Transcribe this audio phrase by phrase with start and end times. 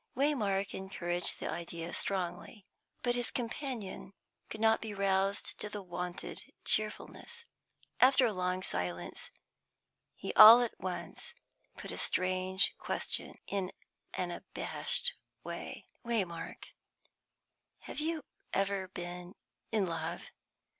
[0.17, 2.65] Waymark encouraged the idea strongly.
[3.03, 4.13] But his companion
[4.49, 7.45] could not be roused to the wonted cheerfulness.
[7.99, 9.29] After a long silence,
[10.15, 11.35] he all at once
[11.77, 13.73] put a strange question, and in
[14.15, 15.85] an abashed way.
[16.03, 16.65] "Waymark,
[17.81, 18.25] have you
[18.55, 19.35] ever been
[19.71, 20.31] in love?"